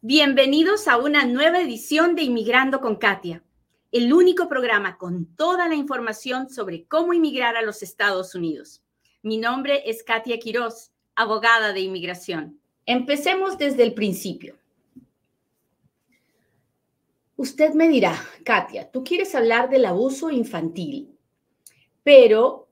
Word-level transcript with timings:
Bienvenidos 0.00 0.86
a 0.86 0.96
una 0.96 1.24
nueva 1.24 1.60
edición 1.60 2.14
de 2.14 2.22
Inmigrando 2.22 2.80
con 2.80 2.94
Katia, 2.94 3.42
el 3.90 4.12
único 4.12 4.48
programa 4.48 4.96
con 4.96 5.26
toda 5.34 5.66
la 5.66 5.74
información 5.74 6.48
sobre 6.50 6.84
cómo 6.84 7.14
inmigrar 7.14 7.56
a 7.56 7.62
los 7.62 7.82
Estados 7.82 8.36
Unidos. 8.36 8.80
Mi 9.22 9.38
nombre 9.38 9.82
es 9.90 10.04
Katia 10.04 10.38
Quiroz, 10.38 10.92
abogada 11.16 11.72
de 11.72 11.80
inmigración. 11.80 12.60
Empecemos 12.86 13.58
desde 13.58 13.82
el 13.82 13.92
principio. 13.92 14.56
Usted 17.34 17.74
me 17.74 17.88
dirá, 17.88 18.14
Katia, 18.44 18.88
tú 18.92 19.02
quieres 19.02 19.34
hablar 19.34 19.68
del 19.68 19.84
abuso 19.84 20.30
infantil, 20.30 21.18
pero 22.04 22.68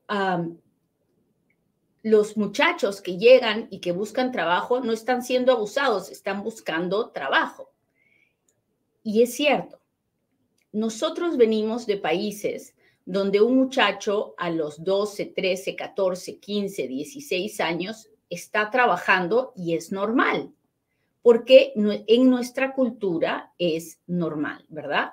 los 2.09 2.37
muchachos 2.37 3.01
que 3.01 3.17
llegan 3.17 3.67
y 3.69 3.79
que 3.79 3.91
buscan 3.91 4.31
trabajo 4.31 4.79
no 4.79 4.93
están 4.93 5.23
siendo 5.23 5.51
abusados, 5.51 6.09
están 6.09 6.41
buscando 6.41 7.09
trabajo. 7.09 7.73
Y 9.03 9.23
es 9.23 9.33
cierto, 9.33 9.81
nosotros 10.71 11.35
venimos 11.35 11.85
de 11.85 11.97
países 11.97 12.75
donde 13.05 13.41
un 13.41 13.57
muchacho 13.57 14.35
a 14.37 14.49
los 14.49 14.85
12, 14.85 15.25
13, 15.35 15.75
14, 15.75 16.39
15, 16.39 16.87
16 16.87 17.59
años 17.59 18.09
está 18.29 18.71
trabajando 18.71 19.51
y 19.57 19.75
es 19.75 19.91
normal, 19.91 20.53
porque 21.21 21.73
en 21.75 22.29
nuestra 22.29 22.73
cultura 22.73 23.53
es 23.57 23.99
normal, 24.07 24.63
¿verdad? 24.69 25.11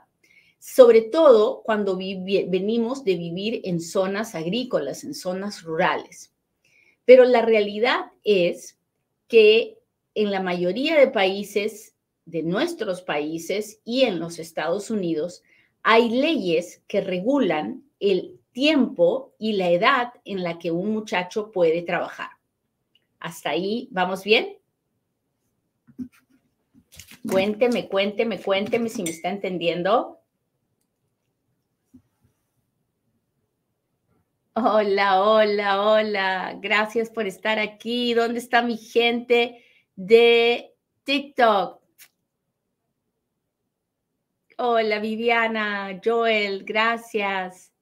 Sobre 0.60 1.02
todo 1.02 1.62
cuando 1.64 1.96
venimos 1.96 3.02
de 3.02 3.16
vivir 3.16 3.62
en 3.64 3.80
zonas 3.80 4.36
agrícolas, 4.36 5.02
en 5.02 5.14
zonas 5.14 5.62
rurales. 5.62 6.33
Pero 7.04 7.24
la 7.24 7.42
realidad 7.42 8.12
es 8.22 8.78
que 9.28 9.78
en 10.14 10.30
la 10.30 10.40
mayoría 10.40 10.98
de 10.98 11.08
países, 11.08 11.94
de 12.24 12.42
nuestros 12.42 13.02
países 13.02 13.80
y 13.84 14.02
en 14.02 14.20
los 14.20 14.38
Estados 14.38 14.90
Unidos, 14.90 15.42
hay 15.82 16.08
leyes 16.08 16.82
que 16.86 17.00
regulan 17.00 17.84
el 18.00 18.40
tiempo 18.52 19.34
y 19.38 19.52
la 19.54 19.70
edad 19.70 20.12
en 20.24 20.42
la 20.42 20.58
que 20.58 20.70
un 20.70 20.92
muchacho 20.92 21.50
puede 21.52 21.82
trabajar. 21.82 22.30
¿Hasta 23.18 23.50
ahí 23.50 23.88
vamos 23.90 24.24
bien? 24.24 24.56
Cuénteme, 27.28 27.88
cuénteme, 27.88 28.40
cuénteme 28.40 28.88
si 28.88 29.02
me 29.02 29.10
está 29.10 29.30
entendiendo. 29.30 30.20
Hola, 34.56 35.20
hola, 35.20 35.82
hola. 35.82 36.58
Gracias 36.60 37.10
por 37.10 37.26
estar 37.26 37.58
aquí. 37.58 38.14
¿Dónde 38.14 38.38
está 38.38 38.62
mi 38.62 38.76
gente 38.76 39.64
de 39.96 40.72
TikTok? 41.02 41.82
Hola, 44.58 45.00
Viviana, 45.00 46.00
Joel, 46.04 46.62
gracias. 46.64 47.72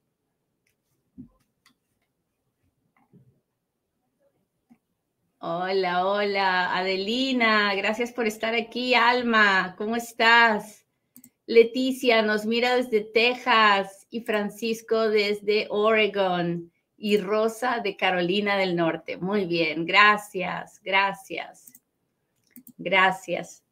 Hola, 5.37 6.07
hola, 6.07 6.75
Adelina, 6.75 7.75
gracias 7.75 8.11
por 8.11 8.25
estar 8.25 8.55
aquí. 8.55 8.95
Alma, 8.95 9.75
¿cómo 9.77 9.95
estás? 9.95 10.87
Leticia 11.45 12.23
nos 12.23 12.47
mira 12.47 12.75
desde 12.75 13.01
Texas 13.01 14.02
y 14.13 14.21
Francisco 14.21 15.09
desde 15.09 15.65
Oregon 15.71 16.71
y 16.95 17.17
Rosa 17.17 17.79
de 17.83 17.97
Carolina 17.97 18.55
del 18.57 18.75
Norte. 18.75 19.17
Muy 19.17 19.45
bien, 19.45 19.85
gracias, 19.87 20.79
gracias, 20.83 21.73
gracias. 22.77 23.63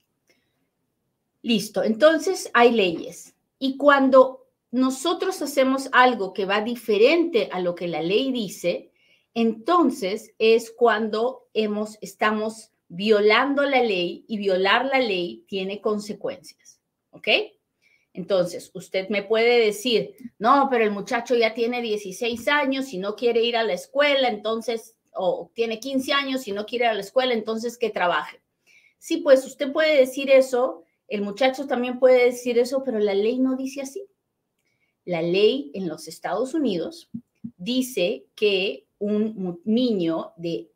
Listo, 1.44 1.84
entonces 1.84 2.50
hay 2.56 2.72
leyes. 2.72 3.36
Y 3.60 3.78
cuando 3.78 4.48
nosotros 4.72 5.44
hacemos 5.44 5.90
algo 5.92 6.34
que 6.34 6.46
va 6.46 6.62
diferente 6.62 7.48
a 7.52 7.60
lo 7.60 7.76
que 7.76 7.88
la 7.88 8.02
ley 8.02 8.32
dice, 8.32 8.92
entonces 9.36 10.34
es 10.40 10.72
cuando 10.72 11.50
hemos, 11.54 12.00
estamos 12.02 12.72
violando 12.88 13.62
la 13.64 13.84
ley 13.84 14.26
y 14.28 14.40
violar 14.40 14.86
la 14.88 15.00
ley 15.00 15.46
tiene 15.48 15.82
consecuencias. 15.82 16.82
¿Ok? 17.12 17.28
Entonces, 18.14 18.72
usted 18.74 19.08
me 19.10 19.24
puede 19.24 19.60
decir, 19.60 20.16
no, 20.38 20.68
pero 20.70 20.84
el 20.84 20.92
muchacho 20.92 21.36
ya 21.36 21.54
tiene 21.54 21.82
16 21.82 22.48
años 22.50 22.92
y 22.94 22.98
no 22.98 23.16
quiere 23.16 23.42
ir 23.42 23.56
a 23.56 23.64
la 23.64 23.74
escuela, 23.74 24.28
entonces, 24.28 24.98
o 25.14 25.50
tiene 25.54 25.80
15 25.80 26.14
años 26.14 26.48
y 26.48 26.52
no 26.52 26.66
quiere 26.66 26.86
ir 26.86 26.92
a 26.92 26.94
la 26.94 27.02
escuela, 27.02 27.34
entonces 27.34 27.78
que 27.78 27.90
trabaje. 27.90 28.42
Sí, 28.98 29.18
pues 29.18 29.46
usted 29.46 29.72
puede 29.72 29.98
decir 29.98 30.30
eso, 30.30 30.84
el 31.08 31.22
muchacho 31.22 31.68
también 31.68 32.00
puede 32.00 32.26
decir 32.26 32.60
eso, 32.60 32.84
pero 32.84 33.00
la 33.00 33.14
ley 33.14 33.40
no 33.40 33.56
dice 33.56 33.82
así. 33.82 34.06
La 35.06 35.22
ley 35.22 35.72
en 35.74 35.88
los 35.88 36.08
Estados 36.08 36.54
Unidos 36.54 37.10
dice 37.58 38.26
que 38.36 38.86
un 39.00 39.60
niño 39.66 40.34
de 40.38 40.70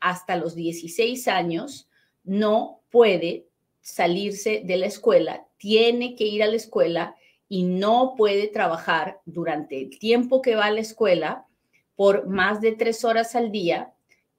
hasta 0.00 0.36
los 0.36 0.54
16 0.54 1.26
años 1.26 1.88
no 2.22 2.82
puede 2.90 3.48
salirse 3.80 4.62
de 4.64 4.76
la 4.76 4.86
escuela, 4.86 5.46
tiene 5.64 6.14
que 6.14 6.24
ir 6.24 6.42
a 6.42 6.46
la 6.46 6.56
escuela 6.56 7.16
y 7.48 7.62
no 7.62 8.16
puede 8.18 8.48
trabajar 8.48 9.22
durante 9.24 9.80
el 9.80 9.98
tiempo 9.98 10.42
que 10.42 10.56
va 10.56 10.66
a 10.66 10.70
la 10.70 10.82
escuela 10.82 11.46
por 11.96 12.26
más 12.26 12.60
de 12.60 12.72
tres 12.72 13.02
horas 13.02 13.34
al 13.34 13.50
día. 13.50 13.94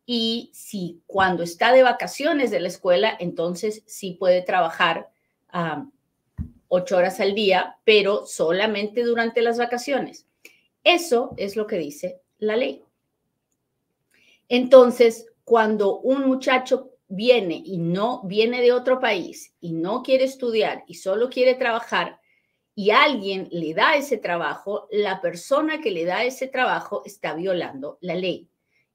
Y 0.06 0.52
si 0.54 1.02
cuando 1.08 1.42
está 1.42 1.74
de 1.74 1.82
vacaciones 1.82 2.52
de 2.52 2.60
la 2.60 2.68
escuela, 2.68 3.18
entonces 3.20 3.82
sí 3.88 4.12
puede 4.20 4.44
trabajar 4.44 5.10
ocho 6.68 6.98
horas 6.98 7.20
al 7.20 7.34
día, 7.34 7.80
pero 7.86 8.28
solamente 8.28 9.02
durante 9.02 9.42
las 9.42 9.58
vacaciones. 9.58 10.28
Eso 10.84 11.34
es 11.38 11.56
lo 11.56 11.66
que 11.66 11.80
dice 11.80 12.22
la 12.38 12.56
ley. 12.56 12.84
Entonces, 14.48 15.26
cuando 15.44 15.98
un 16.02 16.28
muchacho 16.28 16.92
viene 17.16 17.62
y 17.66 17.78
no 17.78 18.22
viene 18.24 18.62
de 18.62 18.72
otro 18.72 19.00
país 19.00 19.54
y 19.60 19.74
no 19.74 20.04
quiere 20.04 20.26
estudiar 20.26 20.84
y 20.88 20.96
solo 20.96 21.30
quiere 21.30 21.56
trabajar 21.56 22.20
y 22.76 22.92
alguien 22.92 23.48
le 23.52 23.74
da 23.74 23.96
ese 23.96 24.18
trabajo, 24.18 24.90
la 24.92 25.22
persona 25.22 25.80
que 25.80 25.92
le 25.92 26.04
da 26.04 26.26
ese 26.26 26.48
trabajo 26.48 27.04
está 27.06 27.34
violando 27.34 27.98
la 28.02 28.16
ley. 28.16 28.50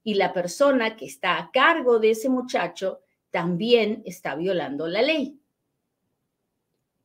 Y 0.04 0.14
la 0.14 0.34
persona 0.34 0.96
que 0.96 1.06
está 1.06 1.38
a 1.38 1.50
cargo 1.50 1.98
de 1.98 2.10
ese 2.10 2.28
muchacho 2.28 3.00
también 3.30 4.02
está 4.04 4.34
violando 4.34 4.86
la 4.86 5.00
ley. 5.00 5.38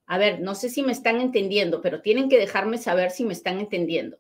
A 0.06 0.18
ver, 0.18 0.42
no 0.42 0.54
sé 0.54 0.70
si 0.70 0.84
me 0.84 0.92
están 0.92 1.22
entendiendo, 1.22 1.82
pero 1.82 2.02
tienen 2.02 2.30
que 2.30 2.38
dejarme 2.38 2.78
saber 2.78 3.10
si 3.10 3.24
me 3.24 3.34
están 3.34 3.60
entendiendo. 3.60 4.18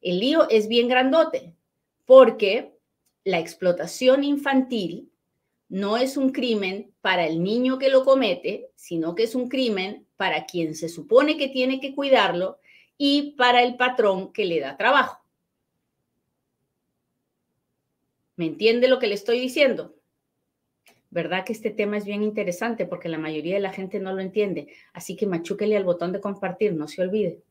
El 0.00 0.20
lío 0.20 0.48
es 0.48 0.68
bien 0.68 0.88
grandote 0.88 1.54
porque 2.06 2.78
la 3.24 3.40
explotación 3.40 4.22
infantil 4.22 5.10
no 5.68 5.96
es 5.96 6.16
un 6.16 6.30
crimen 6.30 6.92
para 7.00 7.26
el 7.26 7.42
niño 7.42 7.78
que 7.78 7.90
lo 7.90 8.04
comete, 8.04 8.70
sino 8.74 9.14
que 9.14 9.24
es 9.24 9.34
un 9.34 9.48
crimen 9.48 10.06
para 10.16 10.46
quien 10.46 10.74
se 10.74 10.88
supone 10.88 11.36
que 11.36 11.48
tiene 11.48 11.80
que 11.80 11.94
cuidarlo 11.94 12.58
y 12.96 13.32
para 13.32 13.62
el 13.62 13.76
patrón 13.76 14.32
que 14.32 14.44
le 14.44 14.60
da 14.60 14.76
trabajo. 14.76 15.22
¿Me 18.36 18.46
entiende 18.46 18.88
lo 18.88 18.98
que 18.98 19.08
le 19.08 19.14
estoy 19.14 19.40
diciendo? 19.40 19.94
¿Verdad 21.10 21.44
que 21.44 21.52
este 21.52 21.70
tema 21.70 21.96
es 21.96 22.04
bien 22.04 22.22
interesante 22.22 22.86
porque 22.86 23.08
la 23.08 23.18
mayoría 23.18 23.54
de 23.54 23.60
la 23.60 23.72
gente 23.72 23.98
no 23.98 24.12
lo 24.12 24.20
entiende? 24.20 24.68
Así 24.92 25.16
que 25.16 25.26
machúquele 25.26 25.76
al 25.76 25.84
botón 25.84 26.12
de 26.12 26.20
compartir, 26.20 26.74
no 26.74 26.86
se 26.86 27.02
olvide. 27.02 27.42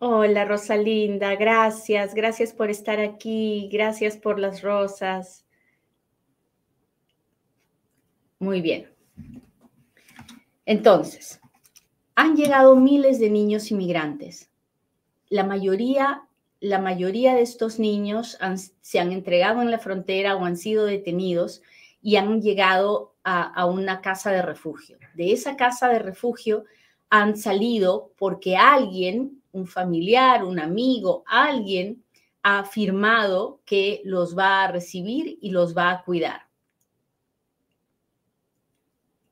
Hola 0.00 0.44
Rosalinda, 0.44 1.34
gracias, 1.34 2.14
gracias 2.14 2.52
por 2.52 2.70
estar 2.70 3.00
aquí, 3.00 3.68
gracias 3.72 4.16
por 4.16 4.38
las 4.38 4.62
rosas. 4.62 5.44
Muy 8.38 8.60
bien. 8.60 8.88
Entonces, 10.66 11.40
han 12.14 12.36
llegado 12.36 12.76
miles 12.76 13.18
de 13.18 13.28
niños 13.28 13.72
inmigrantes. 13.72 14.52
La 15.30 15.42
mayoría, 15.42 16.22
la 16.60 16.78
mayoría 16.78 17.34
de 17.34 17.42
estos 17.42 17.80
niños 17.80 18.38
se 18.80 19.00
han 19.00 19.10
entregado 19.10 19.62
en 19.62 19.72
la 19.72 19.80
frontera 19.80 20.36
o 20.36 20.44
han 20.44 20.56
sido 20.56 20.84
detenidos 20.84 21.60
y 22.00 22.14
han 22.14 22.40
llegado 22.40 23.16
a, 23.24 23.42
a 23.42 23.66
una 23.66 24.00
casa 24.00 24.30
de 24.30 24.42
refugio. 24.42 24.96
De 25.14 25.32
esa 25.32 25.56
casa 25.56 25.88
de 25.88 25.98
refugio 25.98 26.66
han 27.10 27.36
salido 27.36 28.12
porque 28.16 28.56
alguien 28.56 29.42
un 29.58 29.66
familiar, 29.66 30.44
un 30.44 30.58
amigo, 30.58 31.24
alguien 31.26 32.04
ha 32.42 32.60
afirmado 32.60 33.60
que 33.64 34.00
los 34.04 34.36
va 34.36 34.64
a 34.64 34.72
recibir 34.72 35.38
y 35.40 35.50
los 35.50 35.76
va 35.76 35.90
a 35.90 36.04
cuidar. 36.04 36.48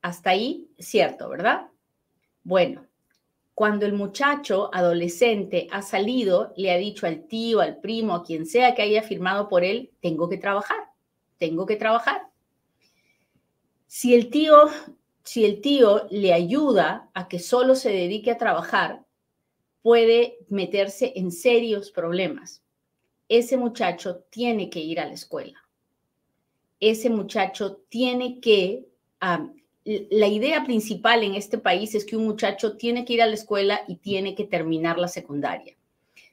Hasta 0.03 0.31
ahí, 0.31 0.69
cierto, 0.79 1.29
¿verdad? 1.29 1.69
Bueno, 2.45 2.87
cuando 3.55 3.87
el 3.87 3.95
muchacho 3.95 4.69
adolescente 4.75 5.67
ha 5.71 5.81
salido, 5.81 6.53
le 6.59 6.71
ha 6.71 6.77
dicho 6.77 7.07
al 7.07 7.27
tío, 7.27 7.61
al 7.61 7.79
primo, 7.79 8.15
a 8.15 8.23
quien 8.23 8.45
sea 8.45 8.75
que 8.75 8.83
haya 8.83 9.03
firmado 9.03 9.49
por 9.49 9.65
él, 9.65 9.91
tengo 10.03 10.29
que 10.29 10.37
trabajar, 10.37 10.91
tengo 11.39 11.65
que 11.65 11.77
trabajar. 11.77 12.29
Si 13.87 14.15
el 14.15 14.29
tío, 14.29 14.69
si 15.23 15.47
el 15.47 15.63
tío 15.63 16.07
le 16.11 16.35
ayuda 16.35 17.09
a 17.15 17.29
que 17.29 17.39
solo 17.39 17.75
se 17.75 17.91
dedique 17.91 18.31
a 18.31 18.37
trabajar, 18.37 19.06
puede 19.87 20.39
meterse 20.49 21.13
en 21.15 21.31
serios 21.31 21.93
problemas. 21.93 22.61
Ese 23.29 23.57
muchacho 23.57 24.25
tiene 24.31 24.69
que 24.69 24.81
ir 24.81 24.99
a 24.99 25.07
la 25.07 25.13
escuela. 25.13 25.63
Ese 26.81 27.09
muchacho 27.09 27.77
tiene 27.89 28.41
que... 28.41 28.89
la 29.21 30.27
idea 30.27 30.65
principal 30.65 31.23
en 31.23 31.37
este 31.37 31.59
país 31.59 31.95
es 31.95 32.05
que 32.05 32.17
un 32.17 32.25
muchacho 32.25 32.77
tiene 32.77 33.05
que 33.05 33.13
ir 33.13 33.23
a 33.23 33.29
la 33.29 33.35
escuela 33.35 33.83
y 33.87 33.95
tiene 33.95 34.35
que 34.35 34.43
terminar 34.43 34.99
la 34.99 35.07
secundaria. 35.07 35.77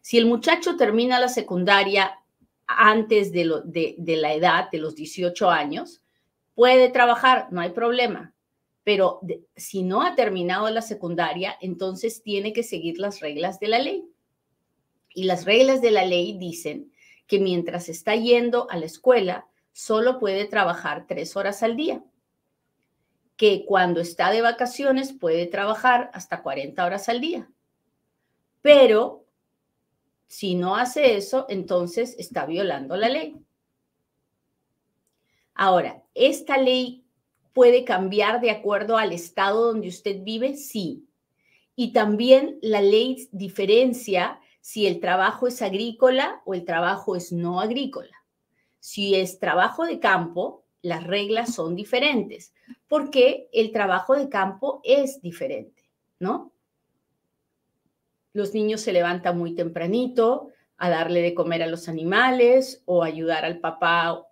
Si 0.02 0.18
el 0.18 0.26
muchacho 0.26 0.76
termina 0.76 1.20
la 1.20 1.30
secundaria 1.30 2.20
antes 2.66 3.32
de, 3.32 3.46
la 4.18 4.34
edad, 4.34 4.72
de 4.72 4.80
los 4.80 4.96
18 4.96 5.52
años, 5.52 6.02
puede 6.56 6.90
trabajar, 6.90 7.50
no 7.52 7.62
hay 7.62 7.70
problema. 7.70 8.33
Pero 8.84 9.22
si 9.56 9.84
no 9.84 10.02
ha 10.02 10.16
terminado 10.16 10.70
la 10.70 10.82
secundaria, 10.82 11.56
entonces 11.62 12.22
tiene 12.22 12.52
que 12.52 12.64
seguir 12.64 13.00
las 13.00 13.22
reglas 13.22 13.60
de 13.60 13.68
la 13.68 13.80
ley. 13.80 14.06
Y 15.14 15.24
las 15.24 15.46
reglas 15.46 15.82
de 15.82 15.92
la 15.92 16.06
ley 16.06 16.38
dicen 16.38 16.92
que 17.28 17.40
mientras 17.40 17.88
está 17.88 18.16
yendo 18.16 18.70
a 18.70 18.78
la 18.78 18.86
escuela, 18.86 19.48
solo 19.72 20.20
puede 20.20 20.46
trabajar 20.46 21.06
tres 21.08 21.36
horas 21.38 21.64
al 21.64 21.78
día. 21.78 22.04
Que 23.38 23.66
cuando 23.66 24.02
está 24.02 24.32
de 24.32 24.42
vacaciones 24.42 25.14
puede 25.14 25.46
trabajar 25.48 26.12
hasta 26.14 26.42
40 26.42 26.86
horas 26.86 27.08
al 27.10 27.22
día. 27.22 27.50
Pero 28.62 29.26
si 30.28 30.56
no 30.56 30.76
hace 30.76 31.16
eso, 31.16 31.46
entonces 31.48 32.16
está 32.18 32.46
violando 32.46 32.96
la 32.98 33.08
ley. 33.08 33.38
Ahora, 35.54 36.04
¿esta 36.16 36.58
ley 36.58 37.03
puede 37.54 37.84
cambiar 37.84 38.42
de 38.42 38.52
acuerdo 38.52 38.98
al 38.98 39.14
estado 39.14 39.68
donde 39.68 39.88
usted 39.88 40.24
vive? 40.24 40.56
Sí. 40.56 41.08
Y 41.76 41.94
también 41.94 42.60
la 42.62 42.82
ley 42.82 43.30
diferencia 43.32 44.40
si 44.62 44.88
el 44.88 45.00
trabajo 45.00 45.48
es 45.48 45.62
agrícola 45.62 46.42
o 46.46 46.54
el 46.54 46.66
trabajo 46.66 47.16
es 47.16 47.32
no 47.32 47.60
agrícola. 47.60 48.24
Si 48.80 49.16
es 49.16 49.40
trabajo 49.40 49.86
de 49.86 50.00
campo, 50.00 50.66
las 50.82 51.04
reglas 51.06 51.54
son 51.54 51.76
diferentes, 51.76 52.54
porque 52.88 53.50
el 53.54 53.72
trabajo 53.72 54.16
de 54.16 54.30
campo 54.30 54.82
es 54.84 55.22
diferente, 55.22 55.84
¿no? 56.20 56.54
los 58.34 58.54
niños 58.54 58.82
se 58.82 58.92
levantan 58.92 59.38
muy 59.38 59.54
tempranito 59.54 60.50
a 60.78 60.90
darle 60.90 61.22
de 61.22 61.34
comer 61.34 61.64
a 61.64 61.68
los 61.68 61.88
animales 61.88 62.82
o 62.86 63.04
ayudar 63.04 63.46
al 63.46 63.60
papá, 63.60 64.28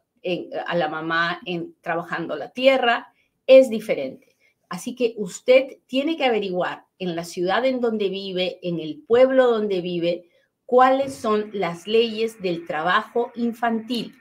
a 0.68 0.75
la 0.75 0.88
mamá 0.88 1.41
en 1.45 1.75
trabajando 1.81 2.35
la 2.35 2.50
tierra, 2.50 3.13
es 3.47 3.69
diferente. 3.69 4.35
Así 4.69 4.95
que 4.95 5.15
usted 5.18 5.77
tiene 5.88 6.15
que 6.15 6.25
averiguar 6.25 6.85
en 7.00 7.15
la 7.15 7.25
ciudad 7.25 7.65
en 7.65 7.81
donde 7.81 8.09
vive, 8.09 8.59
en 8.62 8.79
el 8.79 9.01
pueblo 9.07 9.47
donde 9.47 9.81
vive, 9.81 10.29
cuáles 10.65 11.13
son 11.13 11.50
las 11.53 11.88
leyes 11.88 12.41
del 12.41 12.65
trabajo 12.65 13.31
infantil. 13.35 14.15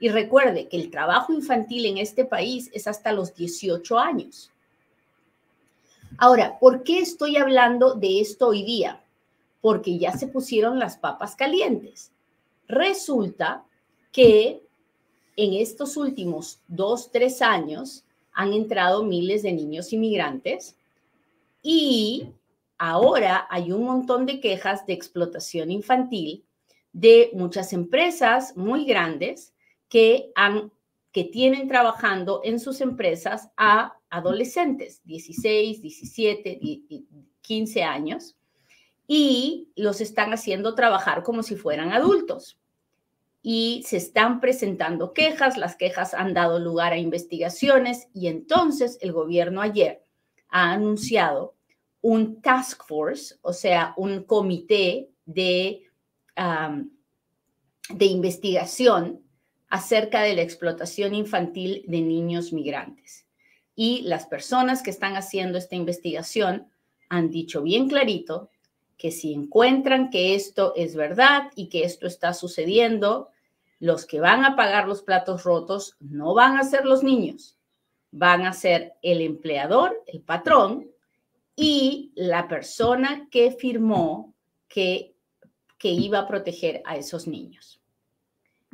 Y 0.00 0.10
recuerde 0.10 0.68
que 0.68 0.76
el 0.76 0.90
trabajo 0.90 1.32
infantil 1.32 1.86
en 1.86 1.98
este 1.98 2.24
país 2.24 2.70
es 2.74 2.86
hasta 2.86 3.12
los 3.12 3.34
18 3.34 3.98
años. 3.98 4.50
Ahora, 6.18 6.58
¿por 6.58 6.82
qué 6.82 6.98
estoy 6.98 7.36
hablando 7.36 7.94
de 7.94 8.20
esto 8.20 8.48
hoy 8.48 8.64
día? 8.64 9.00
porque 9.64 9.96
ya 9.96 10.12
se 10.12 10.26
pusieron 10.26 10.78
las 10.78 10.98
papas 10.98 11.36
calientes. 11.36 12.12
Resulta 12.68 13.64
que 14.12 14.60
en 15.36 15.54
estos 15.54 15.96
últimos 15.96 16.60
dos, 16.68 17.10
tres 17.10 17.42
años 17.42 18.04
han 18.32 18.52
entrado 18.52 19.04
miles 19.04 19.42
de 19.42 19.52
niños 19.52 19.92
inmigrantes 19.92 20.76
y 21.62 22.28
ahora 22.78 23.46
hay 23.50 23.72
un 23.72 23.84
montón 23.84 24.26
de 24.26 24.40
quejas 24.40 24.86
de 24.86 24.92
explotación 24.92 25.70
infantil 25.70 26.44
de 26.92 27.30
muchas 27.34 27.72
empresas 27.72 28.56
muy 28.56 28.84
grandes 28.84 29.52
que, 29.88 30.30
han, 30.34 30.70
que 31.12 31.24
tienen 31.24 31.68
trabajando 31.68 32.40
en 32.44 32.60
sus 32.60 32.80
empresas 32.80 33.50
a 33.56 33.96
adolescentes, 34.10 35.00
16, 35.04 35.82
17, 35.82 36.60
15 37.40 37.82
años, 37.82 38.36
y 39.06 39.68
los 39.76 40.00
están 40.00 40.32
haciendo 40.32 40.74
trabajar 40.74 41.22
como 41.22 41.42
si 41.42 41.56
fueran 41.56 41.92
adultos. 41.92 42.58
Y 43.46 43.84
se 43.86 43.98
están 43.98 44.40
presentando 44.40 45.12
quejas, 45.12 45.58
las 45.58 45.76
quejas 45.76 46.14
han 46.14 46.32
dado 46.32 46.58
lugar 46.58 46.94
a 46.94 46.98
investigaciones 46.98 48.08
y 48.14 48.28
entonces 48.28 48.96
el 49.02 49.12
gobierno 49.12 49.60
ayer 49.60 50.02
ha 50.48 50.72
anunciado 50.72 51.54
un 52.00 52.40
task 52.40 52.86
force, 52.86 53.34
o 53.42 53.52
sea, 53.52 53.92
un 53.98 54.22
comité 54.22 55.10
de, 55.26 55.82
de 57.90 58.06
investigación 58.06 59.20
acerca 59.68 60.22
de 60.22 60.36
la 60.36 60.42
explotación 60.42 61.14
infantil 61.14 61.84
de 61.86 62.00
niños 62.00 62.50
migrantes. 62.50 63.26
Y 63.76 64.02
las 64.02 64.24
personas 64.24 64.82
que 64.82 64.88
están 64.90 65.16
haciendo 65.16 65.58
esta 65.58 65.74
investigación 65.74 66.70
han 67.10 67.28
dicho 67.28 67.60
bien 67.60 67.90
clarito 67.90 68.48
que 68.96 69.10
si 69.10 69.34
encuentran 69.34 70.08
que 70.08 70.34
esto 70.34 70.72
es 70.76 70.96
verdad 70.96 71.50
y 71.56 71.68
que 71.68 71.84
esto 71.84 72.06
está 72.06 72.32
sucediendo, 72.32 73.30
los 73.84 74.06
que 74.06 74.18
van 74.18 74.46
a 74.46 74.56
pagar 74.56 74.88
los 74.88 75.02
platos 75.02 75.44
rotos 75.44 75.94
no 76.00 76.32
van 76.32 76.56
a 76.56 76.64
ser 76.64 76.86
los 76.86 77.02
niños, 77.02 77.58
van 78.10 78.46
a 78.46 78.54
ser 78.54 78.94
el 79.02 79.20
empleador, 79.20 80.02
el 80.06 80.22
patrón 80.22 80.90
y 81.54 82.10
la 82.14 82.48
persona 82.48 83.28
que 83.30 83.50
firmó 83.50 84.32
que, 84.68 85.14
que 85.76 85.90
iba 85.90 86.20
a 86.20 86.26
proteger 86.26 86.80
a 86.86 86.96
esos 86.96 87.26
niños. 87.26 87.78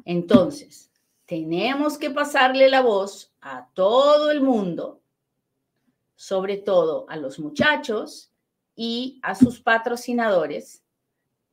Entonces, 0.05 0.93
tenemos 1.27 1.99
que 1.99 2.11
pasarle 2.11 2.69
la 2.71 2.83
voz 2.83 3.33
a 3.41 3.67
todo 3.75 4.31
el 4.31 4.41
mundo, 4.41 5.01
sobre 6.15 6.57
todo 6.57 7.07
a 7.09 7.17
los 7.17 7.41
muchachos, 7.41 8.31
y 8.77 9.19
a 9.23 9.35
sus 9.35 9.61
patrocinadores 9.61 10.85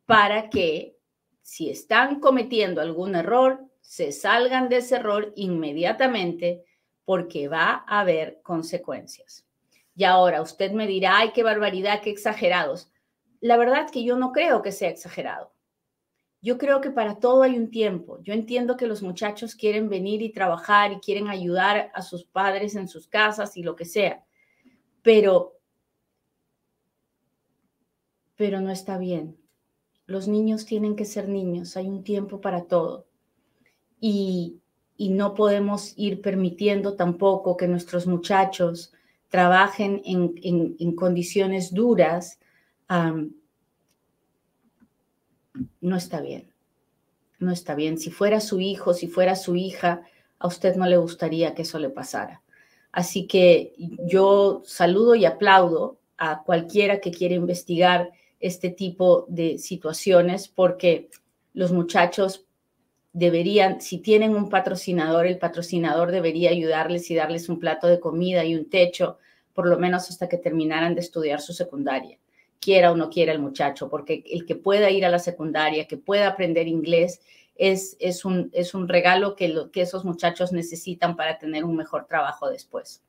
para 0.06 0.52
que 0.52 0.97
si 1.48 1.70
están 1.70 2.20
cometiendo 2.20 2.82
algún 2.82 3.16
error, 3.16 3.66
se 3.80 4.12
salgan 4.12 4.68
de 4.68 4.78
ese 4.78 4.98
error 4.98 5.32
inmediatamente 5.38 6.66
porque 7.06 7.48
va 7.48 7.86
a 7.88 8.02
haber 8.02 8.42
consecuencias. 8.44 9.48
Y 9.96 10.04
ahora 10.04 10.42
usted 10.42 10.74
me 10.74 10.88
dirá, 10.88 11.20
ay, 11.20 11.32
qué 11.34 11.44
barbaridad, 11.44 12.02
qué 12.02 12.10
exagerados. 12.10 12.92
La 13.40 13.56
verdad 13.56 13.90
que 13.90 14.04
yo 14.04 14.18
no 14.18 14.34
creo 14.34 14.62
que 14.62 14.74
sea 14.74 14.90
exagerado. 14.90 15.54
Yo 16.42 16.58
creo 16.58 16.82
que 16.82 16.92
para 16.92 17.18
todo 17.18 17.44
hay 17.44 17.58
un 17.58 17.72
tiempo. 17.72 18.22
Yo 18.24 18.34
entiendo 18.34 18.76
que 18.76 18.86
los 18.86 19.02
muchachos 19.02 19.56
quieren 19.56 19.88
venir 19.88 20.22
y 20.22 20.34
trabajar 20.34 20.92
y 20.92 21.00
quieren 21.00 21.30
ayudar 21.30 21.92
a 21.94 22.02
sus 22.02 22.26
padres 22.26 22.76
en 22.76 22.90
sus 22.90 23.08
casas 23.08 23.56
y 23.56 23.64
lo 23.64 23.74
que 23.78 23.86
sea. 23.86 24.22
Pero 25.02 25.54
pero 28.36 28.60
no 28.60 28.70
está 28.70 28.98
bien. 28.98 29.47
Los 30.08 30.28
niños 30.28 30.66
tienen 30.66 30.96
que 30.96 31.06
ser 31.06 31.30
niños, 31.30 31.78
hay 31.78 31.88
un 31.88 32.04
tiempo 32.04 32.42
para 32.42 32.64
todo. 32.64 33.06
Y, 34.00 34.62
no 34.98 35.36
podemos 35.36 35.94
ir 35.96 36.22
permitiendo 36.22 36.96
tampoco 36.96 37.56
que 37.56 37.68
nuestros 37.68 38.08
muchachos 38.08 38.94
trabajen 39.30 40.02
en, 40.06 40.96
condiciones 40.96 41.72
duras. 41.72 42.40
no 45.82 45.96
está 45.96 46.22
bien, 46.22 46.50
no 47.38 47.52
está 47.52 47.76
bien. 47.76 48.00
Si 48.00 48.10
fuera 48.10 48.40
su 48.40 48.60
hijo, 48.60 48.96
si 48.96 49.08
fuera 49.08 49.36
su 49.36 49.56
hija, 49.56 50.02
a 50.40 50.48
usted 50.48 50.76
no 50.76 50.88
le 50.88 50.98
gustaría 50.98 51.54
que 51.54 51.62
eso 51.64 51.78
le 51.78 51.90
pasara. 51.90 52.42
Así 52.92 53.28
que 53.28 53.76
yo 54.08 54.64
saludo 54.66 55.16
y 55.16 55.26
aplaudo 55.26 56.00
a 56.18 56.42
cualquiera 56.44 57.00
que 57.00 57.12
quiera 57.12 57.36
investigar 57.36 58.12
este 58.40 58.70
tipo 58.70 59.26
de 59.30 59.58
situaciones 59.58 60.48
porque 60.48 61.10
los 61.54 61.72
muchachos 61.72 62.46
deberían, 63.14 63.82
si 63.82 63.98
tienen 63.98 64.36
un 64.36 64.50
patrocinador, 64.50 65.26
el 65.26 65.40
patrocinador 65.40 66.12
debería 66.12 66.52
ayudarles 66.52 67.10
y 67.10 67.16
darles 67.16 67.50
un 67.50 67.60
plato 67.60 67.88
de 67.88 68.00
comida 68.00 68.46
y 68.46 68.56
un 68.56 68.70
techo, 68.70 69.18
por 69.54 69.68
lo 69.68 69.80
menos 69.80 70.10
hasta 70.10 70.30
que 70.30 70.38
terminaran 70.38 70.94
de 70.94 71.02
estudiar 71.02 71.42
su 71.42 71.52
secundaria, 71.52 72.20
quiera 72.60 72.92
o 72.92 72.96
no 72.96 73.10
quiera 73.10 73.32
el 73.32 73.40
muchacho, 73.40 73.90
porque 73.90 74.24
el 74.30 74.46
que 74.46 74.56
pueda 74.56 74.92
ir 74.92 75.04
a 75.04 75.10
la 75.10 75.18
secundaria, 75.18 75.88
que 75.88 75.98
pueda 75.98 76.28
aprender 76.28 76.68
inglés, 76.68 77.22
es, 77.56 77.98
es, 78.00 78.24
un, 78.24 78.52
es 78.54 78.76
un 78.76 78.88
regalo 78.88 79.36
que, 79.36 79.48
lo, 79.48 79.72
que 79.72 79.82
esos 79.82 80.06
muchachos 80.06 80.52
necesitan 80.52 81.16
para 81.16 81.40
tener 81.40 81.66
un 81.66 81.76
mejor 81.76 82.06
trabajo 82.06 82.50
después. 82.50 83.02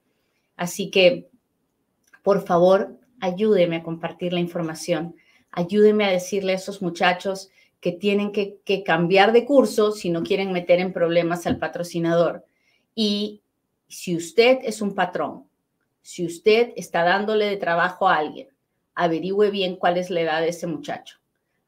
Así 0.57 0.91
que, 0.91 1.29
por 2.23 2.47
favor, 2.47 2.97
ayúdeme 3.21 3.77
a 3.77 3.83
compartir 3.83 4.33
la 4.33 4.41
información, 4.41 5.15
ayúdeme 5.51 6.05
a 6.05 6.11
decirle 6.11 6.53
a 6.53 6.57
esos 6.57 6.83
muchachos 6.83 7.51
que 7.81 7.93
tienen 7.93 8.33
que, 8.33 8.83
cambiar 8.85 9.33
de 9.33 9.45
curso 9.45 9.93
si 9.93 10.11
no 10.11 10.23
quieren 10.23 10.53
meter 10.53 10.81
en 10.81 10.93
problemas 10.93 11.47
al 11.47 11.59
patrocinador. 11.59 12.45
Y 12.95 13.43
Si 13.91 14.15
usted 14.15 14.59
es 14.65 14.83
un 14.83 14.95
patrón, 14.95 15.45
si 16.03 16.27
usted 16.27 16.73
está 16.77 17.05
dándole 17.05 17.47
de 17.47 17.57
trabajo 17.57 18.07
a 18.07 18.17
alguien, 18.17 18.49
averigüe 18.95 19.51
bien 19.51 19.77
cuál 19.77 19.97
es 19.97 20.11
la 20.11 20.21
edad 20.21 20.41
de 20.43 20.49
ese 20.49 20.67
muchacho. 20.67 21.19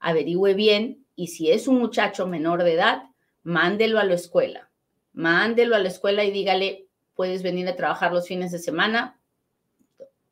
Averigüe 0.00 0.52
bien 0.52 1.04
y 1.16 1.28
si 1.28 1.50
es 1.50 1.66
un 1.69 1.78
muchacho 1.78 2.26
menor 2.26 2.62
de 2.62 2.75
edad, 2.75 3.04
mándelo 3.42 3.99
a 3.99 4.04
la 4.04 4.14
escuela. 4.14 4.69
Mándelo 5.12 5.76
a 5.76 5.78
la 5.78 5.88
escuela 5.88 6.25
y 6.25 6.30
dígale, 6.30 6.88
puedes 7.14 7.42
venir 7.42 7.69
a 7.69 7.76
trabajar 7.76 8.12
los 8.12 8.26
fines 8.26 8.50
de 8.52 8.59
semana, 8.59 9.20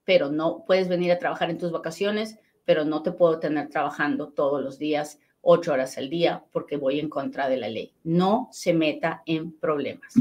pero 0.09 0.31
no 0.31 0.65
puedes 0.65 0.88
venir 0.88 1.12
a 1.12 1.19
trabajar 1.19 1.50
en 1.50 1.59
tus 1.59 1.71
vacaciones, 1.71 2.38
pero 2.65 2.87
no 2.87 3.03
te 3.03 3.12
puedo 3.12 3.41
tener 3.41 3.69
trabajando 3.69 4.29
todos 4.29 4.65
los 4.65 4.79
días, 4.79 5.21
ocho 5.43 5.75
horas 5.75 5.99
al 5.99 6.09
día, 6.09 6.43
porque 6.50 6.79
voy 6.79 6.99
en 6.99 7.11
contra 7.11 7.47
de 7.47 7.59
la 7.59 7.69
ley. 7.69 7.93
No 8.05 8.49
se 8.50 8.73
meta 8.73 9.23
en 9.27 9.53
problemas. 9.53 10.15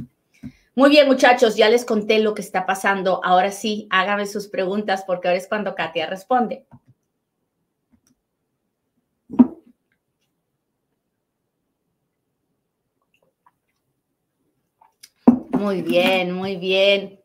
Muy 0.76 0.90
bien, 0.90 1.08
muchachos, 1.08 1.56
ya 1.56 1.70
les 1.70 1.86
conté 1.86 2.20
lo 2.20 2.34
que 2.34 2.42
está 2.42 2.66
pasando. 2.66 3.22
Ahora 3.24 3.50
sí, 3.50 3.88
háganme 3.90 4.26
sus 4.26 4.50
preguntas 4.50 5.06
porque 5.08 5.30
ahora 5.30 5.38
es 5.38 5.48
cuando 5.48 5.74
Katia 5.74 6.06
responde. 6.06 6.66
Muy 15.52 15.82
bien, 15.82 16.34
muy 16.34 16.58
bien. 16.58 17.22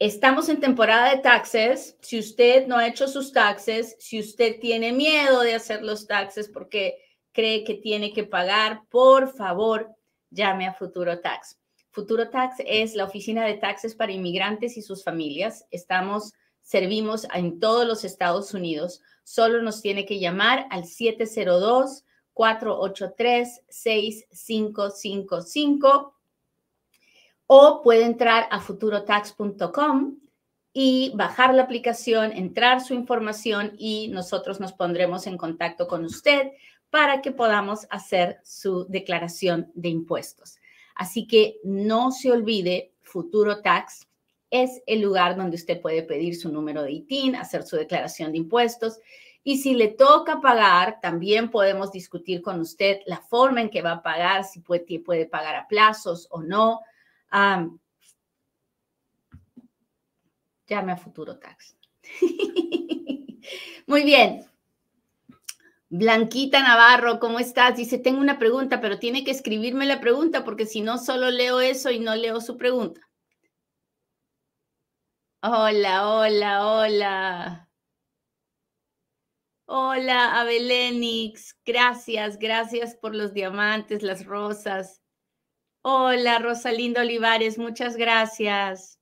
Estamos 0.00 0.48
en 0.48 0.60
temporada 0.60 1.10
de 1.10 1.22
taxes. 1.22 1.96
Si 2.00 2.20
usted 2.20 2.68
no 2.68 2.76
ha 2.76 2.86
hecho 2.86 3.08
sus 3.08 3.32
taxes, 3.32 3.96
si 3.98 4.20
usted 4.20 4.60
tiene 4.60 4.92
miedo 4.92 5.40
de 5.40 5.56
hacer 5.56 5.82
los 5.82 6.06
taxes 6.06 6.48
porque 6.48 6.98
cree 7.32 7.64
que 7.64 7.74
tiene 7.74 8.12
que 8.12 8.22
pagar, 8.22 8.82
por 8.90 9.34
favor, 9.34 9.90
llame 10.30 10.68
a 10.68 10.74
Futuro 10.74 11.18
Tax. 11.18 11.58
Futuro 11.90 12.30
Tax 12.30 12.62
es 12.64 12.94
la 12.94 13.06
oficina 13.06 13.44
de 13.44 13.54
taxes 13.54 13.96
para 13.96 14.12
inmigrantes 14.12 14.76
y 14.76 14.82
sus 14.82 15.02
familias. 15.02 15.66
Estamos, 15.72 16.32
servimos 16.62 17.26
en 17.34 17.58
todos 17.58 17.84
los 17.84 18.04
Estados 18.04 18.54
Unidos. 18.54 19.02
Solo 19.24 19.62
nos 19.62 19.82
tiene 19.82 20.06
que 20.06 20.20
llamar 20.20 20.68
al 20.70 20.84
702 20.84 22.04
483 22.34 23.62
6555 23.68 26.17
o 27.48 27.80
puede 27.82 28.04
entrar 28.04 28.46
a 28.50 28.60
futurotax.com 28.60 30.18
y 30.72 31.12
bajar 31.16 31.54
la 31.54 31.62
aplicación, 31.62 32.30
entrar 32.32 32.82
su 32.82 32.92
información 32.94 33.72
y 33.78 34.08
nosotros 34.08 34.60
nos 34.60 34.74
pondremos 34.74 35.26
en 35.26 35.38
contacto 35.38 35.88
con 35.88 36.04
usted 36.04 36.52
para 36.90 37.22
que 37.22 37.32
podamos 37.32 37.86
hacer 37.90 38.38
su 38.44 38.86
declaración 38.88 39.72
de 39.74 39.88
impuestos. 39.88 40.58
Así 40.94 41.26
que 41.26 41.56
no 41.64 42.12
se 42.12 42.30
olvide, 42.30 42.92
Futuro 43.00 43.62
Tax 43.62 44.06
es 44.50 44.82
el 44.86 45.00
lugar 45.00 45.34
donde 45.34 45.56
usted 45.56 45.80
puede 45.80 46.02
pedir 46.02 46.36
su 46.36 46.52
número 46.52 46.82
de 46.82 46.92
ITIN, 46.92 47.34
hacer 47.34 47.62
su 47.62 47.76
declaración 47.76 48.32
de 48.32 48.38
impuestos. 48.38 48.98
Y 49.42 49.58
si 49.58 49.72
le 49.72 49.88
toca 49.88 50.40
pagar, 50.42 51.00
también 51.00 51.50
podemos 51.50 51.92
discutir 51.92 52.42
con 52.42 52.60
usted 52.60 53.00
la 53.06 53.18
forma 53.18 53.62
en 53.62 53.70
que 53.70 53.80
va 53.80 53.92
a 53.92 54.02
pagar, 54.02 54.44
si 54.44 54.60
puede, 54.60 55.00
puede 55.00 55.24
pagar 55.24 55.56
a 55.56 55.66
plazos 55.66 56.28
o 56.30 56.42
no 56.42 56.82
llame 60.66 60.92
a 60.92 60.96
Futuro 60.96 61.38
Tax. 61.38 61.76
Muy 63.86 64.02
bien. 64.04 64.44
Blanquita 65.90 66.62
Navarro, 66.62 67.18
¿cómo 67.18 67.38
estás? 67.38 67.76
Dice, 67.76 67.98
tengo 67.98 68.20
una 68.20 68.38
pregunta, 68.38 68.80
pero 68.80 68.98
tiene 68.98 69.24
que 69.24 69.30
escribirme 69.30 69.86
la 69.86 70.00
pregunta 70.00 70.44
porque 70.44 70.66
si 70.66 70.82
no, 70.82 70.98
solo 70.98 71.30
leo 71.30 71.60
eso 71.60 71.90
y 71.90 71.98
no 71.98 72.14
leo 72.14 72.42
su 72.42 72.58
pregunta. 72.58 73.00
Hola, 75.40 76.08
hola, 76.08 76.66
hola. 76.66 77.68
Hola, 79.64 80.40
Abelenix. 80.40 81.56
Gracias, 81.64 82.38
gracias 82.38 82.94
por 82.96 83.14
los 83.14 83.32
diamantes, 83.32 84.02
las 84.02 84.26
rosas. 84.26 85.02
Hola, 85.90 86.38
Rosalinda 86.38 87.00
Olivares, 87.00 87.56
muchas 87.56 87.96
gracias. 87.96 89.00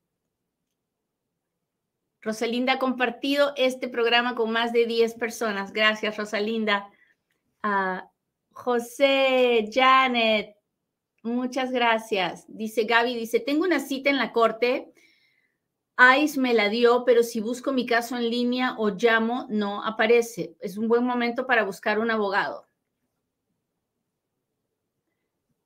Rosalinda 2.20 2.74
ha 2.74 2.78
compartido 2.78 3.52
este 3.56 3.88
programa 3.88 4.36
con 4.36 4.52
más 4.52 4.72
de 4.72 4.86
10 4.86 5.14
personas. 5.14 5.72
Gracias, 5.72 6.16
Rosalinda. 6.16 6.88
Ah, 7.60 8.08
José, 8.52 9.68
Janet, 9.72 10.54
muchas 11.24 11.72
gracias. 11.72 12.44
Dice 12.46 12.84
Gaby, 12.84 13.16
dice, 13.16 13.40
tengo 13.40 13.64
una 13.64 13.80
cita 13.80 14.08
en 14.08 14.18
la 14.18 14.30
corte. 14.30 14.92
ICE 15.98 16.38
me 16.38 16.54
la 16.54 16.68
dio, 16.68 17.04
pero 17.04 17.24
si 17.24 17.40
busco 17.40 17.72
mi 17.72 17.84
caso 17.84 18.16
en 18.16 18.30
línea 18.30 18.76
o 18.78 18.90
llamo, 18.90 19.48
no 19.50 19.82
aparece. 19.84 20.54
Es 20.60 20.78
un 20.78 20.86
buen 20.86 21.02
momento 21.04 21.48
para 21.48 21.64
buscar 21.64 21.98
un 21.98 22.12
abogado 22.12 22.65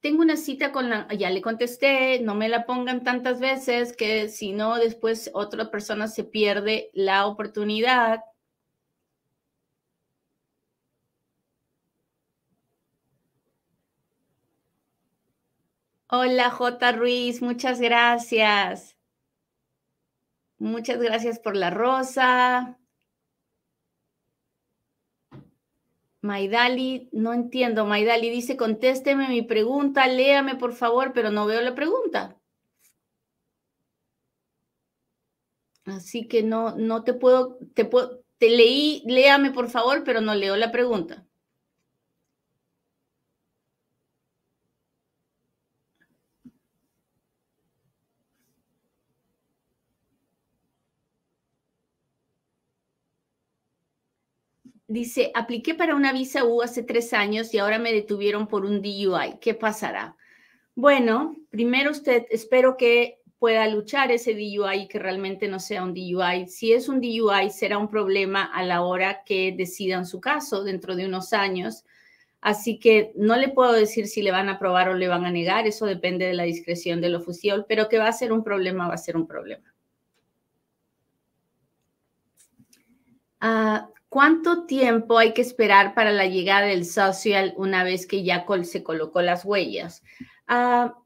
tengo 0.00 0.22
una 0.22 0.36
cita 0.36 0.72
con 0.72 0.88
la, 0.90 1.06
ya 1.14 1.30
le 1.30 1.42
contesté, 1.42 2.20
no 2.20 2.34
me 2.34 2.48
la 2.48 2.64
pongan 2.66 3.04
tantas 3.04 3.40
veces 3.40 3.94
que 3.96 4.28
si 4.28 4.52
no, 4.52 4.76
después 4.76 5.30
otra 5.34 5.70
persona 5.70 6.08
se 6.08 6.24
pierde 6.24 6.90
la 6.94 7.26
oportunidad. 7.26 8.22
Hola 16.12 16.50
J. 16.50 16.92
Ruiz, 16.92 17.40
muchas 17.40 17.80
gracias. 17.80 18.96
Muchas 20.58 20.98
gracias 21.00 21.38
por 21.38 21.56
la 21.56 21.70
rosa. 21.70 22.79
Maidali, 26.22 27.10
no 27.12 27.34
entiendo. 27.34 27.84
Maidali 27.84 28.30
dice, 28.30 28.56
contésteme 28.56 29.28
mi 29.28 29.42
pregunta, 29.42 30.06
léame 30.06 30.56
por 30.56 30.72
favor, 30.72 31.12
pero 31.12 31.30
no 31.30 31.44
veo 31.44 31.60
la 31.60 31.74
pregunta. 31.74 32.38
Así 35.84 36.26
que 36.26 36.42
no, 36.42 36.74
no 36.76 37.04
te 37.04 37.12
puedo, 37.12 37.58
te 37.74 37.84
puedo, 37.84 38.22
te 38.38 38.48
leí, 38.48 39.02
léame 39.06 39.50
por 39.50 39.68
favor, 39.68 40.04
pero 40.04 40.20
no 40.22 40.34
leo 40.34 40.56
la 40.56 40.72
pregunta. 40.72 41.26
Dice, 54.90 55.30
apliqué 55.36 55.76
para 55.76 55.94
una 55.94 56.12
visa 56.12 56.42
U 56.44 56.62
hace 56.62 56.82
tres 56.82 57.12
años 57.12 57.54
y 57.54 57.58
ahora 57.58 57.78
me 57.78 57.92
detuvieron 57.92 58.48
por 58.48 58.64
un 58.64 58.82
DUI. 58.82 59.38
¿Qué 59.40 59.54
pasará? 59.54 60.16
Bueno, 60.74 61.36
primero 61.48 61.92
usted, 61.92 62.26
espero 62.28 62.76
que 62.76 63.20
pueda 63.38 63.68
luchar 63.68 64.10
ese 64.10 64.32
DUI 64.32 64.80
y 64.80 64.88
que 64.88 64.98
realmente 64.98 65.46
no 65.46 65.60
sea 65.60 65.84
un 65.84 65.94
DUI. 65.94 66.48
Si 66.48 66.72
es 66.72 66.88
un 66.88 67.00
DUI, 67.00 67.50
será 67.50 67.78
un 67.78 67.88
problema 67.88 68.42
a 68.42 68.64
la 68.64 68.82
hora 68.82 69.22
que 69.24 69.54
decidan 69.56 70.06
su 70.06 70.20
caso 70.20 70.64
dentro 70.64 70.96
de 70.96 71.06
unos 71.06 71.32
años. 71.32 71.84
Así 72.40 72.80
que 72.80 73.12
no 73.14 73.36
le 73.36 73.48
puedo 73.48 73.72
decir 73.72 74.08
si 74.08 74.22
le 74.22 74.32
van 74.32 74.48
a 74.48 74.54
aprobar 74.54 74.88
o 74.88 74.94
le 74.94 75.06
van 75.06 75.24
a 75.24 75.30
negar, 75.30 75.68
eso 75.68 75.86
depende 75.86 76.26
de 76.26 76.34
la 76.34 76.42
discreción 76.42 77.00
del 77.00 77.14
oficial, 77.14 77.64
pero 77.68 77.88
que 77.88 77.98
va 77.98 78.08
a 78.08 78.12
ser 78.12 78.32
un 78.32 78.42
problema, 78.42 78.88
va 78.88 78.94
a 78.94 78.98
ser 78.98 79.16
un 79.16 79.28
problema. 79.28 79.72
Ah, 83.40 83.88
¿Cuánto 84.10 84.66
tiempo 84.66 85.18
hay 85.18 85.32
que 85.32 85.40
esperar 85.40 85.94
para 85.94 86.10
la 86.10 86.26
llegada 86.26 86.66
del 86.66 86.84
social 86.84 87.54
una 87.56 87.84
vez 87.84 88.08
que 88.08 88.24
ya 88.24 88.44
se 88.64 88.82
colocó 88.82 89.22
las 89.22 89.44
huellas? 89.44 90.02
Ah, 90.48 90.98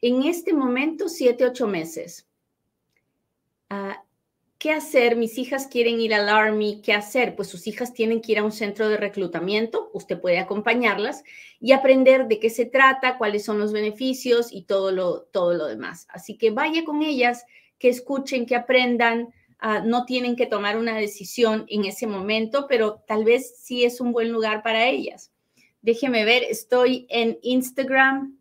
en 0.00 0.22
este 0.22 0.54
momento, 0.54 1.08
siete, 1.08 1.44
ocho 1.44 1.66
meses. 1.66 2.28
Ah, 3.68 4.04
¿Qué 4.62 4.70
hacer? 4.70 5.16
Mis 5.16 5.38
hijas 5.38 5.66
quieren 5.66 6.00
ir 6.00 6.14
al 6.14 6.28
Army. 6.28 6.82
¿Qué 6.84 6.92
hacer? 6.92 7.34
Pues 7.34 7.48
sus 7.48 7.66
hijas 7.66 7.92
tienen 7.92 8.20
que 8.20 8.30
ir 8.30 8.38
a 8.38 8.44
un 8.44 8.52
centro 8.52 8.88
de 8.88 8.96
reclutamiento. 8.96 9.90
Usted 9.92 10.20
puede 10.20 10.38
acompañarlas 10.38 11.24
y 11.58 11.72
aprender 11.72 12.28
de 12.28 12.38
qué 12.38 12.48
se 12.48 12.66
trata, 12.66 13.18
cuáles 13.18 13.44
son 13.44 13.58
los 13.58 13.72
beneficios 13.72 14.52
y 14.52 14.62
todo 14.62 14.92
lo, 14.92 15.22
todo 15.22 15.54
lo 15.54 15.66
demás. 15.66 16.06
Así 16.10 16.38
que 16.38 16.52
vaya 16.52 16.84
con 16.84 17.02
ellas, 17.02 17.44
que 17.80 17.88
escuchen, 17.88 18.46
que 18.46 18.54
aprendan. 18.54 19.34
Ah, 19.64 19.78
no 19.78 20.04
tienen 20.06 20.34
que 20.34 20.46
tomar 20.46 20.76
una 20.76 20.96
decisión 20.96 21.66
en 21.68 21.84
ese 21.84 22.08
momento, 22.08 22.66
pero 22.68 23.04
tal 23.06 23.24
vez 23.24 23.60
sí 23.60 23.84
es 23.84 24.00
un 24.00 24.10
buen 24.10 24.32
lugar 24.32 24.60
para 24.64 24.88
ellas. 24.88 25.30
Déjeme 25.82 26.24
ver, 26.24 26.42
estoy 26.42 27.06
en 27.08 27.38
Instagram. 27.42 28.36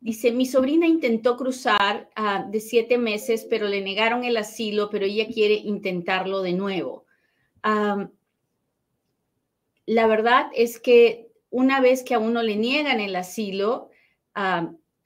Dice, 0.00 0.32
mi 0.32 0.44
sobrina 0.44 0.88
intentó 0.88 1.36
cruzar 1.36 2.10
ah, 2.16 2.48
de 2.50 2.58
siete 2.58 2.98
meses, 2.98 3.46
pero 3.48 3.68
le 3.68 3.80
negaron 3.80 4.24
el 4.24 4.36
asilo, 4.36 4.90
pero 4.90 5.04
ella 5.04 5.28
quiere 5.32 5.54
intentarlo 5.54 6.42
de 6.42 6.54
nuevo. 6.54 7.06
la 9.86 10.06
verdad 10.08 10.50
es 10.52 10.80
que 10.80 11.30
una 11.50 11.80
vez 11.80 12.02
que 12.02 12.14
a 12.14 12.18
uno 12.18 12.42
le 12.42 12.56
niegan 12.56 12.98
el 12.98 13.14
asilo, 13.14 13.90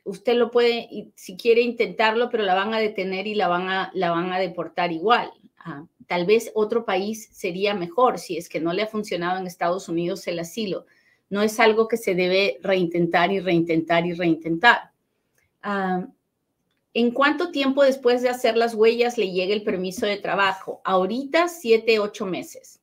usted 0.05 0.35
lo 0.35 0.51
puede, 0.51 1.13
si 1.15 1.37
quiere 1.37 1.61
intentarlo, 1.63 2.29
pero 2.31 2.43
la 2.43 2.55
van 2.55 2.75
a 2.75 2.79
detener 2.79 3.27
y 3.27 3.35
la 3.35 3.49
van 3.49 3.69
a, 3.69 3.91
la 3.95 4.11
van 4.11 4.33
a 4.33 4.39
deportar 4.39 4.93
igual. 4.93 5.33
Ah, 5.59 5.85
tal 6.07 6.27
vez 6.27 6.51
otro 6.55 6.85
país 6.85 7.29
sería 7.33 7.75
mejor 7.75 8.19
si 8.19 8.37
es 8.37 8.49
que 8.49 8.61
no 8.61 8.73
le 8.73 8.83
ha 8.83 8.87
funcionado 8.89 9.39
en 9.39 9.47
Estados 9.47 9.89
Unidos 9.89 10.27
el 10.27 10.39
asilo. 10.41 10.87
No 11.31 11.43
es 11.43 11.61
algo 11.61 11.89
que 11.89 11.97
se 11.97 12.15
debe 12.15 12.59
reintentar 12.63 13.33
y 13.33 13.41
reintentar 13.41 14.07
y 14.07 14.13
reintentar. 14.13 14.91
Ah, 15.63 16.07
¿En 16.95 17.11
cuánto 17.11 17.51
tiempo 17.51 17.83
después 17.83 18.21
de 18.21 18.29
hacer 18.29 18.57
las 18.57 18.75
huellas 18.75 19.17
le 19.17 19.31
llega 19.31 19.55
el 19.55 19.63
permiso 19.63 20.05
de 20.05 20.19
trabajo? 20.19 20.83
Ahorita, 20.85 21.49
siete, 21.49 21.99
ocho 21.99 22.27
meses. 22.27 22.81